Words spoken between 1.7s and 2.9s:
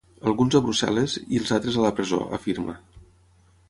a la presó, afirma.